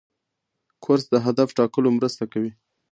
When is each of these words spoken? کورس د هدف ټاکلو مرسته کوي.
کورس 0.83 1.03
د 1.13 1.15
هدف 1.25 1.49
ټاکلو 1.57 1.89
مرسته 1.97 2.23
کوي. 2.33 2.51